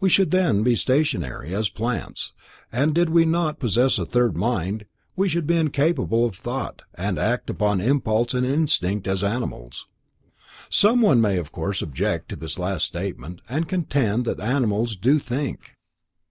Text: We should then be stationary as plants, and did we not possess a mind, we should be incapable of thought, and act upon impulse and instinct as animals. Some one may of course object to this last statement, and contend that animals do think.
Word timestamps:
We 0.00 0.10
should 0.10 0.32
then 0.32 0.62
be 0.62 0.76
stationary 0.76 1.54
as 1.54 1.70
plants, 1.70 2.34
and 2.70 2.94
did 2.94 3.08
we 3.08 3.24
not 3.24 3.58
possess 3.58 3.98
a 3.98 4.04
mind, 4.32 4.84
we 5.16 5.30
should 5.30 5.46
be 5.46 5.56
incapable 5.56 6.26
of 6.26 6.34
thought, 6.36 6.82
and 6.94 7.18
act 7.18 7.48
upon 7.48 7.80
impulse 7.80 8.34
and 8.34 8.44
instinct 8.44 9.08
as 9.08 9.24
animals. 9.24 9.86
Some 10.68 11.00
one 11.00 11.22
may 11.22 11.38
of 11.38 11.52
course 11.52 11.80
object 11.80 12.28
to 12.28 12.36
this 12.36 12.58
last 12.58 12.84
statement, 12.84 13.40
and 13.48 13.66
contend 13.66 14.26
that 14.26 14.40
animals 14.40 14.94
do 14.94 15.18
think. 15.18 15.74